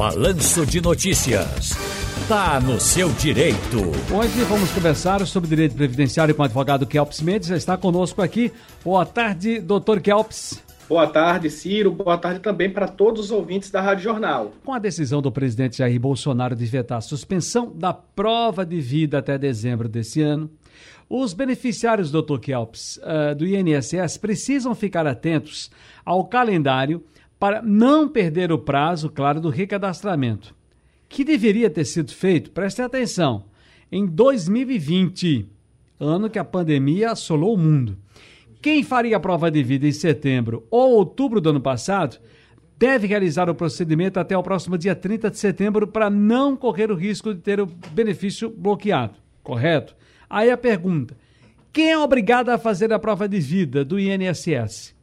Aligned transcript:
Balanço 0.00 0.64
de 0.64 0.80
Notícias. 0.80 1.76
Tá 2.26 2.58
no 2.58 2.80
seu 2.80 3.10
direito. 3.10 3.76
Hoje 4.10 4.42
vamos 4.48 4.70
conversar 4.72 5.26
sobre 5.26 5.50
direito 5.50 5.74
previdenciário 5.74 6.34
com 6.34 6.40
o 6.40 6.44
advogado 6.46 6.86
Kelps 6.86 7.20
Mendes. 7.20 7.48
Já 7.48 7.56
está 7.58 7.76
conosco 7.76 8.22
aqui. 8.22 8.50
Boa 8.82 9.04
tarde, 9.04 9.60
doutor 9.60 10.00
Kelps. 10.00 10.64
Boa 10.88 11.06
tarde, 11.06 11.50
Ciro. 11.50 11.92
Boa 11.92 12.16
tarde 12.16 12.40
também 12.40 12.70
para 12.70 12.88
todos 12.88 13.26
os 13.26 13.30
ouvintes 13.30 13.70
da 13.70 13.82
Rádio 13.82 14.04
Jornal. 14.04 14.52
Com 14.64 14.72
a 14.72 14.78
decisão 14.78 15.20
do 15.20 15.30
presidente 15.30 15.76
Jair 15.76 16.00
Bolsonaro 16.00 16.56
de 16.56 16.64
vetar 16.64 16.96
a 16.96 17.02
suspensão 17.02 17.70
da 17.70 17.92
prova 17.92 18.64
de 18.64 18.80
vida 18.80 19.18
até 19.18 19.36
dezembro 19.36 19.86
desse 19.86 20.22
ano, 20.22 20.50
os 21.10 21.34
beneficiários, 21.34 22.10
doutor 22.10 22.40
Kelps, 22.40 22.98
uh, 22.98 23.34
do 23.34 23.46
INSS 23.46 24.16
precisam 24.16 24.74
ficar 24.74 25.06
atentos 25.06 25.70
ao 26.06 26.24
calendário 26.24 27.04
para 27.40 27.62
não 27.62 28.06
perder 28.06 28.52
o 28.52 28.58
prazo, 28.58 29.08
claro, 29.08 29.40
do 29.40 29.48
recadastramento, 29.48 30.54
que 31.08 31.24
deveria 31.24 31.70
ter 31.70 31.86
sido 31.86 32.12
feito, 32.12 32.50
preste 32.50 32.82
atenção, 32.82 33.44
em 33.90 34.04
2020, 34.06 35.48
ano 35.98 36.28
que 36.28 36.38
a 36.38 36.44
pandemia 36.44 37.12
assolou 37.12 37.54
o 37.54 37.58
mundo. 37.58 37.96
Quem 38.60 38.82
faria 38.82 39.16
a 39.16 39.20
prova 39.20 39.50
de 39.50 39.62
vida 39.62 39.88
em 39.88 39.92
setembro 39.92 40.66
ou 40.70 40.92
outubro 40.92 41.40
do 41.40 41.48
ano 41.48 41.62
passado 41.62 42.18
deve 42.78 43.06
realizar 43.06 43.48
o 43.48 43.54
procedimento 43.54 44.20
até 44.20 44.36
o 44.36 44.42
próximo 44.42 44.76
dia 44.76 44.94
30 44.94 45.30
de 45.30 45.38
setembro 45.38 45.86
para 45.86 46.10
não 46.10 46.54
correr 46.54 46.90
o 46.90 46.94
risco 46.94 47.32
de 47.32 47.40
ter 47.40 47.58
o 47.58 47.66
benefício 47.92 48.50
bloqueado, 48.50 49.14
correto? 49.42 49.96
Aí 50.28 50.50
a 50.50 50.58
pergunta: 50.58 51.16
quem 51.72 51.90
é 51.90 51.98
obrigado 51.98 52.50
a 52.50 52.58
fazer 52.58 52.92
a 52.92 52.98
prova 52.98 53.26
de 53.26 53.40
vida 53.40 53.82
do 53.82 53.98
INSS? 53.98 54.94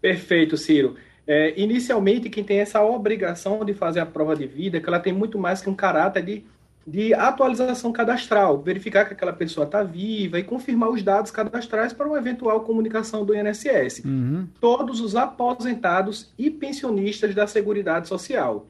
Perfeito, 0.00 0.56
Ciro. 0.56 0.96
É, 1.26 1.54
inicialmente, 1.60 2.30
quem 2.30 2.42
tem 2.42 2.58
essa 2.58 2.82
obrigação 2.82 3.64
de 3.64 3.74
fazer 3.74 4.00
a 4.00 4.06
prova 4.06 4.34
de 4.34 4.46
vida, 4.46 4.78
é 4.78 4.80
que 4.80 4.88
ela 4.88 4.98
tem 4.98 5.12
muito 5.12 5.38
mais 5.38 5.62
que 5.62 5.70
um 5.70 5.74
caráter 5.74 6.24
de, 6.24 6.44
de 6.86 7.14
atualização 7.14 7.92
cadastral, 7.92 8.60
verificar 8.60 9.04
que 9.04 9.12
aquela 9.12 9.32
pessoa 9.32 9.64
está 9.64 9.82
viva 9.82 10.38
e 10.38 10.42
confirmar 10.42 10.90
os 10.90 11.02
dados 11.02 11.30
cadastrais 11.30 11.92
para 11.92 12.08
uma 12.08 12.18
eventual 12.18 12.62
comunicação 12.62 13.24
do 13.24 13.34
INSS. 13.34 14.02
Uhum. 14.04 14.48
Todos 14.60 15.00
os 15.00 15.14
aposentados 15.14 16.32
e 16.36 16.50
pensionistas 16.50 17.34
da 17.34 17.46
Seguridade 17.46 18.08
Social. 18.08 18.66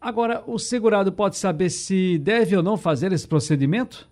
Agora, 0.00 0.44
o 0.46 0.58
segurado 0.58 1.10
pode 1.10 1.36
saber 1.36 1.70
se 1.70 2.18
deve 2.18 2.56
ou 2.56 2.62
não 2.62 2.76
fazer 2.76 3.12
esse 3.12 3.26
procedimento? 3.26 4.08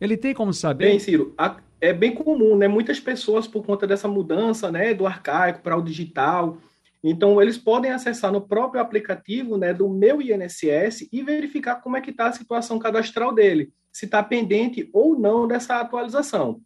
Ele 0.00 0.16
tem 0.16 0.34
como 0.34 0.52
saber? 0.52 0.86
Bem, 0.86 0.98
Ciro, 0.98 1.34
a, 1.36 1.56
é 1.80 1.92
bem 1.92 2.14
comum, 2.14 2.56
né? 2.56 2.68
Muitas 2.68 3.00
pessoas, 3.00 3.46
por 3.46 3.64
conta 3.64 3.86
dessa 3.86 4.06
mudança, 4.06 4.70
né, 4.70 4.92
do 4.92 5.06
arcaico 5.06 5.62
para 5.62 5.76
o 5.76 5.82
digital, 5.82 6.58
então 7.02 7.40
eles 7.40 7.56
podem 7.56 7.90
acessar 7.90 8.30
no 8.30 8.42
próprio 8.42 8.80
aplicativo, 8.80 9.56
né, 9.56 9.72
do 9.72 9.88
meu 9.88 10.20
INSS 10.20 11.08
e 11.10 11.22
verificar 11.22 11.76
como 11.76 11.96
é 11.96 12.00
que 12.00 12.10
está 12.10 12.26
a 12.26 12.32
situação 12.32 12.78
cadastral 12.78 13.34
dele, 13.34 13.72
se 13.90 14.04
está 14.04 14.22
pendente 14.22 14.88
ou 14.92 15.18
não 15.18 15.48
dessa 15.48 15.80
atualização. 15.80 16.60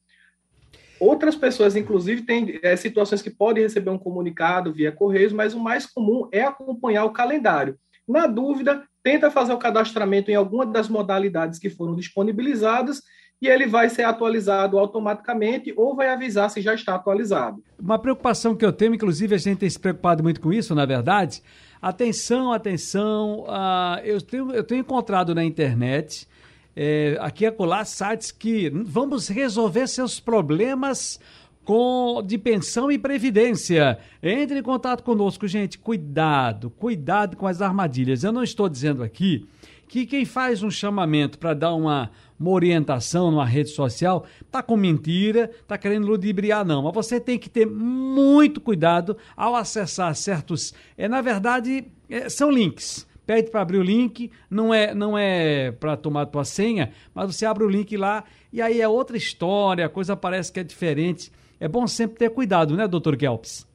Outras 0.98 1.36
pessoas, 1.36 1.76
inclusive, 1.76 2.22
têm 2.22 2.58
é, 2.62 2.74
situações 2.76 3.22
que 3.22 3.30
podem 3.30 3.62
receber 3.62 3.90
um 3.90 3.98
comunicado 3.98 4.72
via 4.72 4.92
Correios, 4.92 5.32
mas 5.32 5.54
o 5.54 5.60
mais 5.60 5.86
comum 5.86 6.28
é 6.32 6.42
acompanhar 6.42 7.04
o 7.04 7.12
calendário. 7.12 7.78
Na 8.06 8.26
dúvida, 8.26 8.84
tenta 9.02 9.30
fazer 9.30 9.52
o 9.52 9.58
cadastramento 9.58 10.30
em 10.30 10.34
alguma 10.34 10.64
das 10.64 10.88
modalidades 10.88 11.58
que 11.58 11.70
foram 11.70 11.94
disponibilizadas 11.94 13.02
e 13.44 13.48
ele 13.48 13.66
vai 13.66 13.90
ser 13.90 14.04
atualizado 14.04 14.78
automaticamente 14.78 15.74
ou 15.76 15.94
vai 15.94 16.08
avisar 16.08 16.48
se 16.48 16.62
já 16.62 16.74
está 16.74 16.94
atualizado. 16.94 17.62
Uma 17.78 17.98
preocupação 17.98 18.56
que 18.56 18.64
eu 18.64 18.72
tenho, 18.72 18.94
inclusive 18.94 19.34
a 19.34 19.38
gente 19.38 19.58
tem 19.58 19.68
se 19.68 19.78
preocupado 19.78 20.22
muito 20.22 20.40
com 20.40 20.50
isso, 20.50 20.74
na 20.74 20.86
verdade. 20.86 21.42
Atenção, 21.80 22.54
atenção, 22.54 23.40
uh, 23.40 24.00
eu, 24.02 24.18
tenho, 24.18 24.50
eu 24.50 24.64
tenho 24.64 24.80
encontrado 24.80 25.34
na 25.34 25.44
internet, 25.44 26.26
é, 26.74 27.18
aqui 27.20 27.44
e 27.44 27.46
acolá, 27.46 27.84
sites 27.84 28.32
que 28.32 28.70
vamos 28.70 29.28
resolver 29.28 29.86
seus 29.88 30.18
problemas 30.18 31.20
com, 31.62 32.22
de 32.24 32.38
pensão 32.38 32.90
e 32.90 32.96
previdência. 32.98 33.98
Entre 34.22 34.58
em 34.58 34.62
contato 34.62 35.02
conosco, 35.02 35.46
gente. 35.46 35.78
Cuidado, 35.78 36.70
cuidado 36.70 37.36
com 37.36 37.46
as 37.46 37.60
armadilhas. 37.60 38.24
Eu 38.24 38.32
não 38.32 38.42
estou 38.42 38.70
dizendo 38.70 39.02
aqui 39.02 39.46
que 39.86 40.06
quem 40.06 40.24
faz 40.24 40.62
um 40.62 40.70
chamamento 40.70 41.38
para 41.38 41.54
dar 41.54 41.74
uma, 41.74 42.10
uma 42.44 42.54
orientação 42.54 43.30
numa 43.30 43.46
rede 43.46 43.70
social 43.70 44.26
tá 44.50 44.62
com 44.62 44.76
mentira, 44.76 45.50
tá 45.66 45.78
querendo 45.78 46.06
ludibriar, 46.06 46.64
não. 46.64 46.82
Mas 46.82 46.94
você 46.94 47.18
tem 47.18 47.38
que 47.38 47.48
ter 47.48 47.66
muito 47.66 48.60
cuidado 48.60 49.16
ao 49.36 49.54
acessar 49.54 50.14
certos. 50.14 50.74
É, 50.96 51.08
na 51.08 51.20
verdade, 51.20 51.86
é, 52.08 52.28
são 52.28 52.50
links 52.50 53.06
pede 53.26 53.50
para 53.50 53.62
abrir 53.62 53.78
o 53.78 53.82
link, 53.82 54.30
não 54.50 54.72
é 54.72 54.94
não 54.94 55.16
é 55.16 55.72
para 55.72 55.96
tomar 55.96 56.22
a 56.22 56.26
tua 56.26 56.44
senha, 56.44 56.92
mas 57.14 57.34
você 57.34 57.46
abre 57.46 57.64
o 57.64 57.68
link 57.68 57.96
lá 57.96 58.24
e 58.52 58.60
aí 58.60 58.80
é 58.80 58.86
outra 58.88 59.16
história, 59.16 59.86
a 59.86 59.88
coisa 59.88 60.14
parece 60.14 60.52
que 60.52 60.60
é 60.60 60.62
diferente. 60.62 61.32
É 61.58 61.66
bom 61.66 61.86
sempre 61.86 62.18
ter 62.18 62.30
cuidado, 62.30 62.76
né, 62.76 62.86
doutor 62.86 63.16
Kelps? 63.16 63.66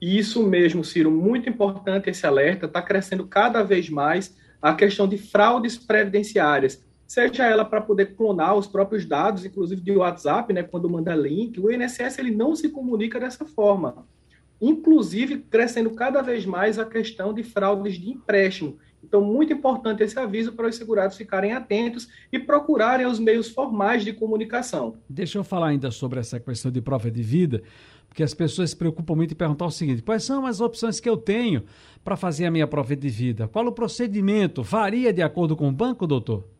Isso 0.00 0.42
mesmo, 0.46 0.82
Ciro, 0.84 1.10
muito 1.10 1.48
importante 1.48 2.08
esse 2.08 2.24
alerta, 2.26 2.66
está 2.66 2.80
crescendo 2.80 3.26
cada 3.26 3.62
vez 3.62 3.90
mais 3.90 4.34
a 4.62 4.74
questão 4.74 5.06
de 5.06 5.18
fraudes 5.18 5.76
previdenciárias, 5.76 6.82
seja 7.10 7.44
ela 7.44 7.64
para 7.64 7.80
poder 7.80 8.14
clonar 8.14 8.54
os 8.54 8.68
próprios 8.68 9.04
dados, 9.04 9.44
inclusive 9.44 9.80
de 9.80 9.90
WhatsApp, 9.90 10.52
né, 10.52 10.62
quando 10.62 10.88
manda 10.88 11.12
link, 11.12 11.58
o 11.58 11.68
INSS 11.68 12.20
ele 12.20 12.30
não 12.30 12.54
se 12.54 12.68
comunica 12.68 13.18
dessa 13.18 13.44
forma. 13.44 14.06
Inclusive, 14.60 15.38
crescendo 15.38 15.90
cada 15.90 16.22
vez 16.22 16.46
mais 16.46 16.78
a 16.78 16.84
questão 16.84 17.34
de 17.34 17.42
fraudes 17.42 17.94
de 17.94 18.10
empréstimo. 18.10 18.78
Então, 19.02 19.20
muito 19.20 19.52
importante 19.52 20.04
esse 20.04 20.16
aviso 20.20 20.52
para 20.52 20.68
os 20.68 20.76
segurados 20.76 21.16
ficarem 21.16 21.52
atentos 21.52 22.08
e 22.30 22.38
procurarem 22.38 23.06
os 23.06 23.18
meios 23.18 23.48
formais 23.48 24.04
de 24.04 24.12
comunicação. 24.12 24.94
Deixa 25.08 25.36
eu 25.36 25.42
falar 25.42 25.70
ainda 25.70 25.90
sobre 25.90 26.20
essa 26.20 26.38
questão 26.38 26.70
de 26.70 26.80
prova 26.80 27.10
de 27.10 27.24
vida, 27.24 27.60
porque 28.08 28.22
as 28.22 28.34
pessoas 28.34 28.70
se 28.70 28.76
preocupam 28.76 29.16
muito 29.16 29.32
em 29.32 29.36
perguntar 29.36 29.66
o 29.66 29.70
seguinte: 29.72 30.00
quais 30.00 30.22
são 30.22 30.46
as 30.46 30.60
opções 30.60 31.00
que 31.00 31.10
eu 31.10 31.16
tenho 31.16 31.64
para 32.04 32.16
fazer 32.16 32.46
a 32.46 32.52
minha 32.52 32.68
prova 32.68 32.94
de 32.94 33.08
vida? 33.08 33.48
Qual 33.48 33.66
o 33.66 33.72
procedimento? 33.72 34.62
Varia 34.62 35.12
de 35.12 35.22
acordo 35.22 35.56
com 35.56 35.68
o 35.68 35.72
banco, 35.72 36.06
doutor? 36.06 36.59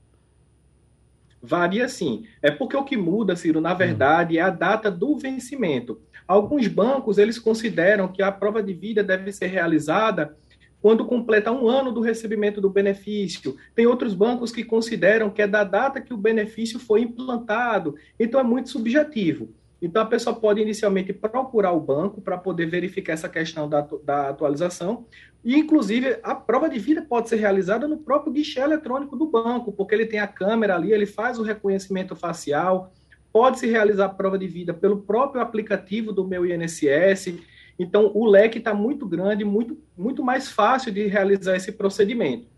Varia 1.43 1.89
sim. 1.89 2.25
É 2.43 2.51
porque 2.51 2.77
o 2.77 2.84
que 2.84 2.97
muda, 2.97 3.37
Ciro, 3.37 3.61
na 3.61 3.73
verdade, 3.73 4.39
é 4.39 4.43
a 4.43 4.51
data 4.51 4.91
do 4.91 5.17
vencimento. 5.17 6.01
Alguns 6.28 6.69
bancos, 6.69 7.19
eles 7.19 7.39
consideram 7.39 8.09
que 8.09 8.23
a 8.23 8.31
prova 8.31 8.62
de 8.62 8.73
vida 8.73 9.03
deve 9.03 9.33
ser 9.33 9.47
realizada 9.47 10.37
quando 10.81 11.05
completa 11.05 11.53
um 11.53 11.69
ano 11.69 11.93
do 11.93 12.01
recebimento 12.01 12.61
do 12.61 12.71
benefício. 12.71 13.56
Tem 13.75 13.87
outros 13.87 14.15
bancos 14.15 14.53
que 14.53 14.65
consideram 14.65 15.31
que 15.31 15.43
é 15.43 15.47
da 15.47 15.65
data 15.65 16.01
que 16.01 16.15
o 16.15 16.19
benefício 16.19 16.78
foi 16.78 17.03
implantado. 17.03 17.97
Então, 18.19 18.41
é 18.41 18.45
muito 18.45 18.71
subjetivo. 18.71 19.49
Então, 19.82 20.02
a 20.02 20.06
pessoa 20.06 20.36
pode 20.36 20.60
inicialmente 20.60 21.12
procurar 21.12 21.72
o 21.72 21.80
banco 21.80 22.20
para 22.20 22.36
poder 22.36 22.66
verificar 22.66 23.14
essa 23.14 23.28
questão 23.28 23.68
da, 23.68 23.86
da, 24.04 24.28
atualização. 24.28 25.06
E, 25.42 25.56
inclusive, 25.56 26.18
a 26.22 26.34
prova 26.34 26.68
de 26.68 26.78
vida 26.78 27.00
pode 27.00 27.30
ser 27.30 27.36
realizada 27.36 27.88
no 27.88 27.96
próprio 27.96 28.32
guichê 28.32 28.60
eletrônico 28.60 29.16
do 29.16 29.26
banco, 29.26 29.72
porque 29.72 29.94
ele 29.94 30.04
tem 30.04 30.20
a 30.20 30.26
câmera 30.26 30.74
ali, 30.74 30.92
ele 30.92 31.06
faz 31.06 31.38
o 31.38 31.42
reconhecimento 31.42 32.14
facial. 32.14 32.92
Pode-se 33.32 33.66
realizar 33.66 34.06
a 34.06 34.10
prova 34.10 34.38
de 34.38 34.46
vida 34.46 34.74
pelo 34.74 35.00
próprio 35.00 35.41
aplicativo 35.41 36.12
do 36.12 36.26
meu 36.26 36.44
INSS. 36.44 37.38
Então, 37.78 38.10
o 38.14 38.26
leque 38.26 38.58
está 38.58 38.74
muito 38.74 39.06
grande, 39.06 39.44
muito, 39.44 39.78
muito 39.97 40.22
mais 40.22 40.50
fácil 40.50 40.92
de 40.92 41.06
realizar 41.06 41.56
esse 41.56 41.72
procedimento. 41.72 42.50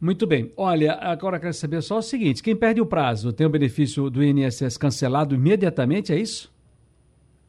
Muito 0.00 0.26
bem. 0.26 0.52
Olha, 0.56 0.94
agora 0.94 1.40
quero 1.40 1.52
saber 1.52 1.82
só 1.82 1.98
o 1.98 2.02
seguinte: 2.02 2.42
quem 2.42 2.54
perde 2.54 2.80
o 2.80 2.86
prazo 2.86 3.32
tem 3.32 3.46
o 3.46 3.50
benefício 3.50 4.08
do 4.08 4.22
INSS 4.22 4.76
cancelado 4.78 5.34
imediatamente, 5.34 6.12
é 6.12 6.18
isso? 6.18 6.52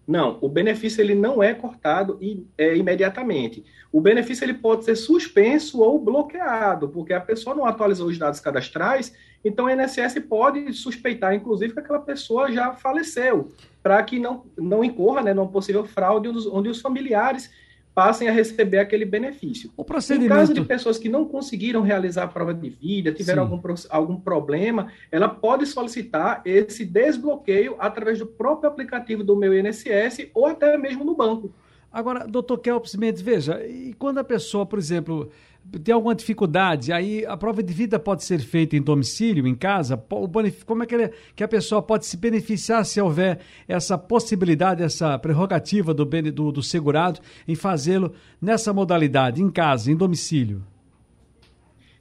Não, 0.09 0.39
o 0.41 0.49
benefício 0.49 1.01
ele 1.01 1.13
não 1.13 1.43
é 1.43 1.53
cortado 1.53 2.19
é, 2.57 2.75
imediatamente. 2.75 3.63
O 3.91 4.01
benefício 4.01 4.43
ele 4.43 4.55
pode 4.55 4.83
ser 4.83 4.95
suspenso 4.95 5.81
ou 5.81 6.03
bloqueado, 6.03 6.89
porque 6.89 7.13
a 7.13 7.21
pessoa 7.21 7.55
não 7.55 7.63
atualizou 7.63 8.07
os 8.07 8.17
dados 8.17 8.39
cadastrais, 8.39 9.13
então 9.45 9.65
o 9.65 9.69
INSS 9.69 10.19
pode 10.27 10.73
suspeitar, 10.73 11.35
inclusive, 11.35 11.73
que 11.73 11.79
aquela 11.79 11.99
pessoa 11.99 12.51
já 12.51 12.73
faleceu 12.73 13.51
para 13.83 14.01
que 14.01 14.17
não, 14.17 14.47
não 14.57 14.83
incorra 14.83 15.21
né, 15.21 15.31
numa 15.31 15.47
possível 15.47 15.85
fraude 15.85 16.27
onde 16.27 16.69
os 16.69 16.81
familiares 16.81 17.51
passem 17.99 18.29
a 18.29 18.31
receber 18.31 18.79
aquele 18.79 19.03
benefício. 19.03 19.73
O 19.75 19.83
procedimento... 19.83 20.33
No 20.33 20.39
caso 20.39 20.53
de 20.53 20.61
pessoas 20.63 20.97
que 20.97 21.09
não 21.09 21.25
conseguiram 21.25 21.81
realizar 21.81 22.23
a 22.23 22.27
prova 22.27 22.53
de 22.53 22.69
vida, 22.69 23.11
tiveram 23.11 23.43
algum, 23.43 23.59
algum 23.89 24.15
problema, 24.15 24.89
ela 25.11 25.27
pode 25.27 25.65
solicitar 25.65 26.41
esse 26.45 26.85
desbloqueio 26.85 27.75
através 27.77 28.17
do 28.17 28.25
próprio 28.25 28.69
aplicativo 28.69 29.21
do 29.21 29.35
meu 29.35 29.53
INSS 29.53 30.29
ou 30.33 30.45
até 30.45 30.77
mesmo 30.77 31.03
no 31.03 31.13
banco. 31.13 31.53
Agora, 31.91 32.27
doutor 32.27 32.59
Kelps 32.59 32.95
Mendes, 32.95 33.21
veja, 33.21 33.65
e 33.65 33.93
quando 33.93 34.19
a 34.19 34.23
pessoa, 34.23 34.63
por 34.63 34.77
exemplo, 34.77 35.31
tem 35.83 35.93
alguma 35.93 36.13
dificuldade, 36.13 36.93
aí 36.93 37.25
a 37.25 37.35
prova 37.35 37.63
de 37.63 37.73
vida 37.73 37.99
pode 37.99 38.23
ser 38.23 38.39
feita 38.39 38.75
em 38.75 38.81
domicílio, 38.81 39.47
em 39.47 39.55
casa? 39.55 39.97
Como 40.65 40.83
é 40.83 40.85
que, 40.85 40.95
ele, 40.95 41.11
que 41.35 41.43
a 41.43 41.47
pessoa 41.47 41.81
pode 41.81 42.05
se 42.05 42.15
beneficiar 42.15 42.85
se 42.85 43.01
houver 43.01 43.39
essa 43.67 43.97
possibilidade, 43.97 44.83
essa 44.83 45.17
prerrogativa 45.17 45.91
do, 45.93 46.05
do, 46.05 46.51
do 46.51 46.63
segurado 46.63 47.19
em 47.47 47.55
fazê-lo 47.55 48.13
nessa 48.39 48.71
modalidade, 48.71 49.41
em 49.41 49.49
casa, 49.49 49.91
em 49.91 49.95
domicílio? 49.95 50.63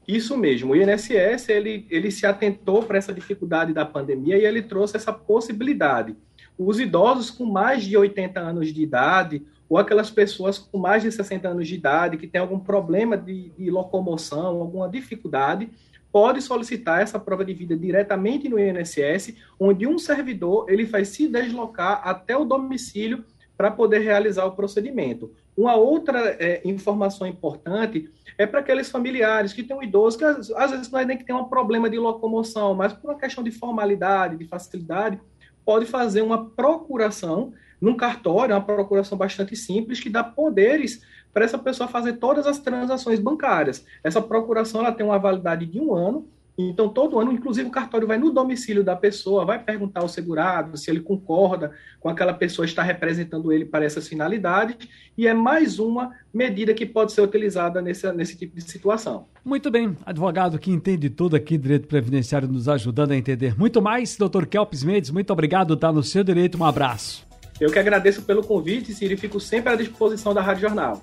Isso 0.07 0.39
mesmo, 0.39 0.73
o 0.73 0.77
INSS 0.77 1.51
ele, 1.51 1.87
ele 1.91 2.11
se 2.11 2.25
atentou 2.25 2.83
para 2.83 2.97
essa 2.97 3.13
dificuldade 3.13 3.75
da 3.75 3.85
pandemia 3.85 4.39
e 4.39 4.45
ele 4.45 4.63
trouxe 4.63 4.97
essa 4.97 5.13
possibilidade. 5.13 6.17
Os 6.59 6.81
idosos 6.81 7.31
com 7.31 7.45
mais 7.45 7.85
de 7.85 7.95
80 7.95 8.41
anos 8.41 8.73
de 8.73 8.83
idade 8.83 9.43
ou 9.69 9.77
aquelas 9.77 10.11
pessoas 10.11 10.59
com 10.59 10.79
mais 10.79 11.03
de 11.03 11.13
60 11.13 11.49
anos 11.49 11.69
de 11.69 11.75
idade 11.75 12.17
que 12.17 12.27
têm 12.27 12.41
algum 12.41 12.59
problema 12.59 13.17
de, 13.17 13.51
de 13.51 13.71
locomoção, 13.71 14.61
alguma 14.61 14.89
dificuldade, 14.89 15.69
pode 16.11 16.41
solicitar 16.41 17.03
essa 17.03 17.19
prova 17.19 17.45
de 17.45 17.53
vida 17.53 17.77
diretamente 17.77 18.49
no 18.49 18.59
INSS, 18.59 19.35
onde 19.61 19.87
um 19.87 19.99
servidor 19.99 20.67
ele 20.69 20.85
vai 20.85 21.05
se 21.05 21.29
deslocar 21.29 22.01
até 22.03 22.37
o 22.37 22.45
domicílio 22.45 23.25
para 23.57 23.71
poder 23.71 23.99
realizar 23.99 24.45
o 24.47 24.53
procedimento. 24.53 25.33
Uma 25.57 25.75
outra 25.75 26.37
é, 26.39 26.63
informação 26.65 27.27
importante 27.27 28.09
é 28.39 28.47
para 28.47 28.61
aqueles 28.61 28.89
familiares 28.89 29.53
que 29.53 29.65
têm 29.65 29.77
um 29.77 29.83
idoso 29.83 30.17
que 30.17 30.25
às, 30.25 30.49
às 30.53 30.71
vezes 30.71 30.91
não 30.91 31.01
é 31.01 31.05
nem 31.05 31.19
que 31.19 31.25
tem 31.25 31.35
um 31.35 31.45
problema 31.45 31.91
de 31.91 31.99
locomoção, 31.99 32.73
mas 32.75 32.93
por 32.93 33.11
uma 33.11 33.19
questão 33.19 33.43
de 33.43 33.51
formalidade, 33.51 34.37
de 34.37 34.45
facilidade, 34.45 35.21
pode 35.69 35.85
fazer 35.85 36.23
uma 36.23 36.47
procuração 36.47 37.53
num 37.79 37.95
cartório, 37.95 38.55
uma 38.55 38.65
procuração 38.65 39.19
bastante 39.19 39.55
simples, 39.55 40.01
que 40.01 40.09
dá 40.09 40.25
poderes 40.25 41.03
para 41.31 41.45
essa 41.45 41.59
pessoa 41.59 41.87
fazer 41.87 42.15
todas 42.15 42.47
as 42.47 42.59
transações 42.59 43.21
bancárias. 43.21 43.85
Essa 44.03 44.23
procuração 44.23 44.81
ela 44.81 44.93
tem 44.93 45.05
uma 45.05 45.19
validade 45.19 45.67
de 45.67 45.79
um 45.79 45.95
ano, 45.95 46.27
então 46.63 46.89
todo 46.89 47.21
ano, 47.21 47.33
inclusive 47.33 47.69
o 47.69 47.71
cartório 47.71 48.07
vai 48.07 48.19
no 48.19 48.33
domicílio 48.33 48.83
da 48.83 48.97
pessoa, 48.97 49.45
vai 49.45 49.63
perguntar 49.63 50.01
ao 50.01 50.09
segurado 50.09 50.77
se 50.77 50.91
ele 50.91 51.01
concorda 51.01 51.71
com 52.01 52.09
aquela 52.09 52.35
pessoa 52.35 52.67
estar 52.67 52.83
representando 52.83 53.53
ele 53.53 53.65
para 53.65 53.85
essas 53.85 54.09
finalidades, 54.09 54.77
e 55.17 55.27
é 55.27 55.35
mais 55.35 55.79
uma 55.79 56.11
medida 56.35 56.75
que 56.75 56.85
pode 56.85 57.13
ser 57.13 57.21
utilizada 57.21 57.81
nesse, 57.81 58.11
nesse 58.13 58.37
tipo 58.37 58.57
de 58.57 58.63
situação. 58.63 59.27
Muito 59.45 59.71
bem, 59.71 59.97
advogado 60.05 60.59
que 60.59 60.71
entende 60.71 61.09
tudo 61.09 61.37
aqui, 61.37 61.57
direito 61.57 61.87
previdenciário, 61.87 62.49
nos 62.49 62.69
ajudando 62.69 63.13
a 63.13 63.17
entender 63.17 63.57
muito 63.57 63.81
mais. 63.81 64.17
Doutor 64.17 64.47
Kelps 64.47 64.83
Mendes, 64.83 65.11
muito 65.11 65.33
obrigado, 65.33 65.75
está 65.75 65.93
no 65.93 66.03
seu 66.03 66.25
direito, 66.25 66.59
um 66.59 66.65
abraço. 66.65 67.29
Eu 67.61 67.73
que 67.73 67.79
agradeço 67.79 68.23
pelo 68.23 68.43
convite, 68.43 68.95
Ciro, 68.95 69.15
e 69.15 69.17
fico 69.17 69.41
sempre 69.41 69.73
à 69.73 69.77
disposição 69.77 70.33
da 70.33 70.41
Rádio 70.41 70.63
Jornal. 70.63 71.03